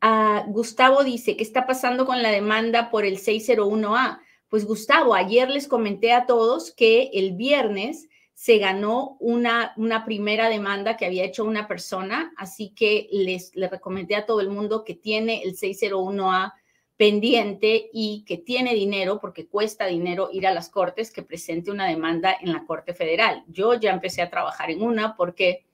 Ah, 0.00 0.44
Gustavo 0.46 1.02
dice, 1.02 1.36
¿qué 1.36 1.42
está 1.42 1.66
pasando 1.66 2.06
con 2.06 2.22
la 2.22 2.30
demanda 2.30 2.90
por 2.90 3.04
el 3.04 3.18
601A? 3.18 4.20
Pues 4.54 4.66
Gustavo, 4.66 5.16
ayer 5.16 5.50
les 5.50 5.66
comenté 5.66 6.12
a 6.12 6.26
todos 6.26 6.70
que 6.70 7.10
el 7.14 7.32
viernes 7.32 8.08
se 8.34 8.58
ganó 8.58 9.16
una, 9.18 9.72
una 9.76 10.04
primera 10.04 10.48
demanda 10.48 10.96
que 10.96 11.06
había 11.06 11.24
hecho 11.24 11.44
una 11.44 11.66
persona, 11.66 12.32
así 12.36 12.68
que 12.68 13.08
les, 13.10 13.50
les 13.56 13.68
recomendé 13.68 14.14
a 14.14 14.26
todo 14.26 14.40
el 14.40 14.50
mundo 14.50 14.84
que 14.84 14.94
tiene 14.94 15.42
el 15.42 15.56
601A 15.56 16.52
pendiente 16.96 17.90
y 17.92 18.22
que 18.28 18.38
tiene 18.38 18.74
dinero, 18.74 19.18
porque 19.20 19.48
cuesta 19.48 19.86
dinero 19.86 20.28
ir 20.32 20.46
a 20.46 20.54
las 20.54 20.68
cortes, 20.68 21.10
que 21.10 21.24
presente 21.24 21.72
una 21.72 21.88
demanda 21.88 22.36
en 22.40 22.52
la 22.52 22.64
Corte 22.64 22.94
Federal. 22.94 23.42
Yo 23.48 23.74
ya 23.74 23.90
empecé 23.90 24.22
a 24.22 24.30
trabajar 24.30 24.70
en 24.70 24.82
una 24.82 25.16
porque 25.16 25.64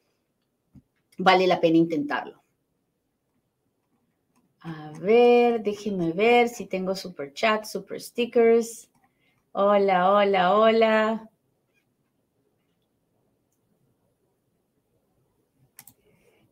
vale 1.19 1.47
la 1.47 1.61
pena 1.61 1.77
intentarlo. 1.77 2.40
A 4.63 4.93
ver, 5.01 5.63
déjenme 5.63 6.13
ver 6.13 6.49
si 6.51 6.67
tengo 6.67 6.95
super 6.95 7.33
chat, 7.33 7.65
super 7.65 7.99
stickers. 7.99 8.91
Hola, 9.53 10.13
hola, 10.13 10.55
hola. 10.55 11.31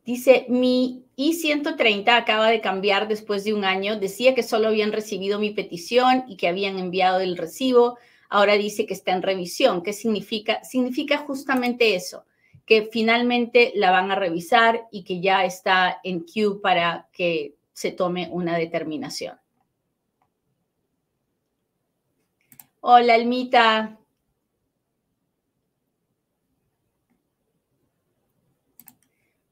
Dice, 0.07 0.47
mi 0.49 1.05
I-130 1.17 2.17
acaba 2.17 2.49
de 2.49 2.62
cambiar 2.62 3.09
después 3.09 3.45
de 3.45 3.53
un 3.53 3.67
año. 3.67 4.00
Decía 4.00 4.35
que 4.35 4.43
solo 4.43 4.69
habían 4.69 4.93
recibido 4.93 5.38
mi 5.38 5.50
petición 5.50 6.25
y 6.29 6.38
que 6.38 6.49
habían 6.49 6.79
enviado 6.79 7.21
el 7.21 7.37
recibo. 7.37 7.99
Ahora 8.31 8.55
dice 8.55 8.87
que 8.87 8.95
está 8.95 9.12
en 9.12 9.21
revisión. 9.21 9.83
¿Qué 9.83 9.93
significa? 9.93 10.65
Significa 10.65 11.19
justamente 11.19 11.95
eso, 11.95 12.25
que 12.65 12.88
finalmente 12.91 13.73
la 13.75 13.91
van 13.91 14.11
a 14.11 14.15
revisar 14.15 14.87
y 14.91 15.05
que 15.05 15.21
ya 15.21 15.45
está 15.45 16.00
en 16.03 16.25
queue 16.25 16.59
para 16.62 17.07
que 17.12 17.58
se 17.78 17.92
tome 17.92 18.28
una 18.32 18.58
determinación. 18.58 19.38
Hola, 22.80 23.14
Almita. 23.14 24.00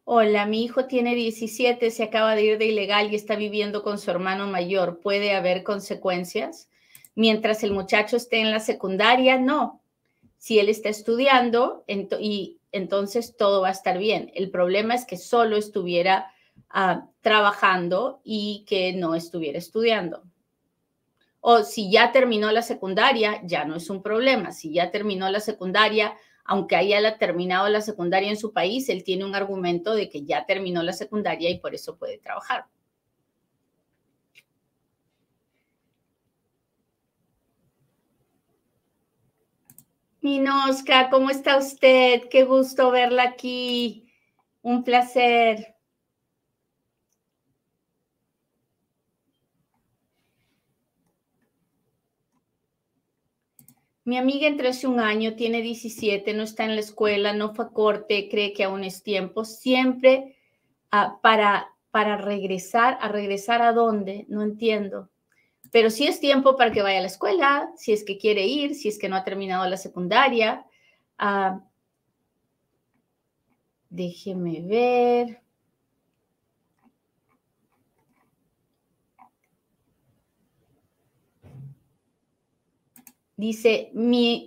Hola, 0.02 0.44
mi 0.46 0.64
hijo 0.64 0.86
tiene 0.86 1.14
17, 1.14 1.92
se 1.92 2.02
acaba 2.02 2.34
de 2.34 2.42
ir 2.42 2.58
de 2.58 2.66
ilegal 2.66 3.12
y 3.12 3.14
está 3.14 3.36
viviendo 3.36 3.84
con 3.84 3.96
su 3.96 4.10
hermano 4.10 4.48
mayor. 4.48 4.98
¿Puede 4.98 5.32
haber 5.32 5.62
consecuencias? 5.62 6.68
Mientras 7.14 7.62
el 7.62 7.70
muchacho 7.70 8.16
esté 8.16 8.40
en 8.40 8.50
la 8.50 8.58
secundaria, 8.58 9.38
no. 9.38 9.82
Si 10.36 10.58
él 10.58 10.68
está 10.68 10.88
estudiando 10.88 11.84
y 11.86 12.58
entonces 12.72 13.36
todo 13.36 13.60
va 13.60 13.68
a 13.68 13.78
estar 13.78 13.98
bien. 13.98 14.32
El 14.34 14.50
problema 14.50 14.96
es 14.96 15.04
que 15.04 15.16
solo 15.16 15.56
estuviera 15.56 16.32
ah, 16.76 17.08
trabajando 17.22 18.20
y 18.22 18.64
que 18.68 18.92
no 18.92 19.14
estuviera 19.14 19.58
estudiando. 19.58 20.22
O 21.40 21.62
si 21.62 21.90
ya 21.90 22.12
terminó 22.12 22.52
la 22.52 22.60
secundaria, 22.60 23.40
ya 23.44 23.64
no 23.64 23.76
es 23.76 23.88
un 23.88 24.02
problema. 24.02 24.52
Si 24.52 24.72
ya 24.74 24.90
terminó 24.90 25.30
la 25.30 25.40
secundaria, 25.40 26.14
aunque 26.44 26.76
haya 26.76 27.18
terminado 27.18 27.68
la 27.68 27.80
secundaria 27.80 28.28
en 28.28 28.36
su 28.36 28.52
país, 28.52 28.88
él 28.90 29.04
tiene 29.04 29.24
un 29.24 29.34
argumento 29.34 29.94
de 29.94 30.10
que 30.10 30.24
ya 30.24 30.44
terminó 30.44 30.82
la 30.82 30.92
secundaria 30.92 31.48
y 31.50 31.58
por 31.58 31.74
eso 31.74 31.96
puede 31.96 32.18
trabajar. 32.18 32.66
Minosca, 40.20 41.08
¿cómo 41.08 41.30
está 41.30 41.56
usted? 41.56 42.28
Qué 42.28 42.44
gusto 42.44 42.90
verla 42.90 43.22
aquí. 43.22 44.12
Un 44.60 44.82
placer. 44.84 45.75
Mi 54.06 54.16
amiga 54.18 54.46
entró 54.46 54.68
hace 54.68 54.86
un 54.86 55.00
año, 55.00 55.34
tiene 55.34 55.62
17, 55.62 56.32
no 56.32 56.44
está 56.44 56.64
en 56.64 56.76
la 56.76 56.80
escuela, 56.80 57.32
no 57.32 57.52
fue 57.52 57.64
a 57.64 57.68
corte, 57.70 58.28
cree 58.30 58.52
que 58.52 58.62
aún 58.62 58.84
es 58.84 59.02
tiempo. 59.02 59.44
Siempre 59.44 60.36
ah, 60.92 61.18
para, 61.20 61.74
para 61.90 62.16
regresar, 62.16 62.98
¿a 63.00 63.08
regresar 63.08 63.62
a 63.62 63.72
dónde? 63.72 64.24
No 64.28 64.42
entiendo. 64.42 65.10
Pero 65.72 65.90
sí 65.90 66.06
es 66.06 66.20
tiempo 66.20 66.56
para 66.56 66.70
que 66.70 66.82
vaya 66.82 66.98
a 66.98 67.00
la 67.00 67.08
escuela, 67.08 67.72
si 67.76 67.92
es 67.92 68.04
que 68.04 68.16
quiere 68.16 68.46
ir, 68.46 68.76
si 68.76 68.86
es 68.86 68.96
que 68.96 69.08
no 69.08 69.16
ha 69.16 69.24
terminado 69.24 69.68
la 69.68 69.76
secundaria. 69.76 70.64
Ah, 71.18 71.64
déjeme 73.90 74.62
ver. 74.62 75.45
Dice, 83.38 83.90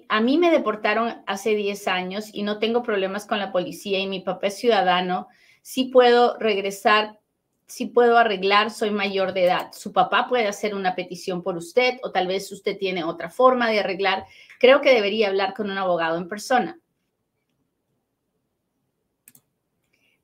a 0.09 0.21
mí 0.21 0.37
me 0.39 0.49
deportaron 0.49 1.21
hace 1.27 1.53
10 1.53 1.87
años 1.87 2.29
y 2.33 2.41
no 2.41 2.57
tengo 2.57 2.81
problemas 2.81 3.27
con 3.27 3.37
la 3.37 3.51
policía 3.51 3.99
y 3.99 4.07
mi 4.07 4.21
papá 4.21 4.47
es 4.47 4.57
ciudadano. 4.57 5.27
Sí 5.61 5.85
puedo 5.85 6.37
regresar, 6.39 7.19
sí 7.67 7.85
puedo 7.85 8.17
arreglar, 8.17 8.71
soy 8.71 8.89
mayor 8.89 9.33
de 9.33 9.45
edad. 9.45 9.71
Su 9.73 9.93
papá 9.93 10.27
puede 10.27 10.47
hacer 10.47 10.73
una 10.73 10.95
petición 10.95 11.43
por 11.43 11.55
usted 11.55 11.99
o 12.01 12.11
tal 12.11 12.25
vez 12.25 12.51
usted 12.51 12.79
tiene 12.79 13.03
otra 13.03 13.29
forma 13.29 13.69
de 13.69 13.79
arreglar. 13.79 14.25
Creo 14.59 14.81
que 14.81 14.95
debería 14.95 15.27
hablar 15.27 15.53
con 15.53 15.69
un 15.69 15.77
abogado 15.77 16.17
en 16.17 16.27
persona. 16.27 16.79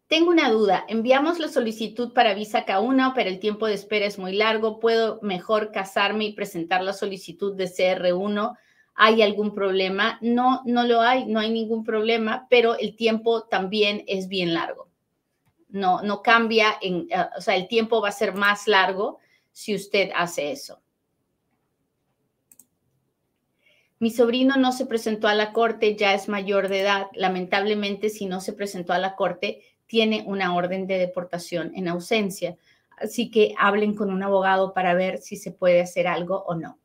Tengo 0.08 0.30
una 0.30 0.52
duda. 0.52 0.86
Enviamos 0.88 1.40
la 1.40 1.48
solicitud 1.48 2.14
para 2.14 2.36
visa 2.36 2.66
K1, 2.66 3.14
pero 3.16 3.30
el 3.30 3.40
tiempo 3.40 3.66
de 3.66 3.74
espera 3.74 4.06
es 4.06 4.20
muy 4.20 4.34
largo. 4.34 4.80
¿Puedo 4.80 5.20
mejor 5.24 5.72
casarme 5.72 6.26
y 6.26 6.34
presentar 6.34 6.84
la 6.84 6.94
solicitud 6.94 7.56
de 7.56 7.66
CR1? 7.66 8.56
¿Hay 8.94 9.24
algún 9.24 9.56
problema? 9.56 10.20
No, 10.22 10.62
no 10.66 10.84
lo 10.84 11.02
hay, 11.02 11.26
no 11.26 11.40
hay 11.40 11.50
ningún 11.50 11.84
problema, 11.84 12.46
pero 12.50 12.78
el 12.78 12.96
tiempo 12.96 13.44
también 13.44 14.04
es 14.06 14.28
bien 14.28 14.54
largo. 14.54 14.90
No, 15.70 16.02
no 16.04 16.22
cambia, 16.22 16.78
en, 16.82 17.08
eh, 17.10 17.26
o 17.36 17.42
sea, 17.42 17.56
el 17.56 17.68
tiempo 17.68 18.00
va 18.00 18.10
a 18.10 18.14
ser 18.14 18.36
más 18.36 18.68
largo 18.68 19.20
si 19.52 19.74
usted 19.74 20.12
hace 20.16 20.52
eso. 20.52 20.82
Mi 23.98 24.12
sobrino 24.12 24.56
no 24.56 24.72
se 24.72 24.86
presentó 24.86 25.28
a 25.28 25.34
la 25.34 25.52
corte, 25.52 25.96
ya 25.96 26.14
es 26.14 26.30
mayor 26.30 26.68
de 26.68 26.82
edad. 26.82 27.08
Lamentablemente, 27.14 28.10
si 28.10 28.28
no 28.28 28.40
se 28.40 28.54
presentó 28.54 28.94
a 28.94 29.00
la 29.00 29.16
corte, 29.16 29.64
tiene 29.88 30.24
una 30.26 30.56
orden 30.56 30.88
de 30.88 30.98
deportación 30.98 31.72
en 31.76 31.88
ausencia. 31.88 32.58
Así 32.98 33.30
que 33.30 33.54
hablen 33.58 33.96
con 33.96 34.12
un 34.12 34.24
abogado 34.24 34.74
para 34.74 34.94
ver 34.94 35.20
si 35.20 35.36
se 35.36 35.52
puede 35.52 35.82
hacer 35.82 36.08
algo 36.08 36.44
o 36.48 36.56
no. 36.56 36.80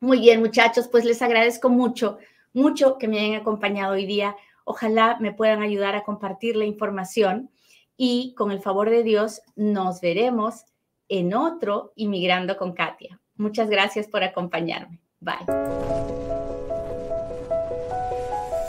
Muy 0.00 0.20
bien, 0.20 0.40
muchachos, 0.40 0.88
pues 0.88 1.04
les 1.04 1.22
agradezco 1.22 1.68
mucho, 1.68 2.18
mucho 2.52 2.98
que 2.98 3.08
me 3.08 3.20
hayan 3.20 3.40
acompañado 3.40 3.94
hoy 3.94 4.06
día. 4.06 4.36
Ojalá 4.64 5.16
me 5.20 5.32
puedan 5.32 5.62
ayudar 5.62 5.94
a 5.94 6.04
compartir 6.04 6.56
la 6.56 6.64
información 6.64 7.50
y 7.96 8.34
con 8.36 8.50
el 8.50 8.60
favor 8.60 8.90
de 8.90 9.02
Dios 9.02 9.42
nos 9.54 10.00
veremos 10.00 10.64
en 11.08 11.34
otro 11.34 11.92
Inmigrando 11.96 12.56
con 12.56 12.72
Katia. 12.72 13.20
Muchas 13.36 13.68
gracias 13.68 14.08
por 14.08 14.24
acompañarme. 14.24 15.00
Bye. 15.20 16.31